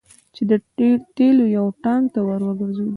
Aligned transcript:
چې 0.35 0.41
د 0.49 0.53
تیلو 1.17 1.45
یو 1.57 1.65
ټانګ 1.83 2.03
ته 2.13 2.19
ور 2.27 2.41
وګرځید. 2.47 2.89